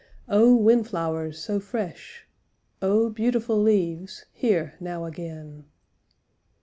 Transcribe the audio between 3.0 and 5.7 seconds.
beautiful leaves, here now again.